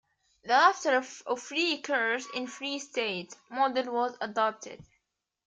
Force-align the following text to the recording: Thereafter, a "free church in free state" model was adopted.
Thereafter, 0.43 0.97
a 1.27 1.35
"free 1.37 1.79
church 1.79 2.23
in 2.33 2.47
free 2.47 2.79
state" 2.79 3.35
model 3.51 3.93
was 3.93 4.17
adopted. 4.19 4.83